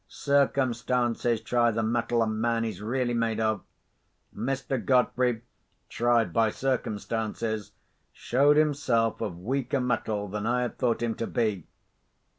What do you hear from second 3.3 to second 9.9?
of. Mr. Godfrey, tried by circumstances, showed himself of weaker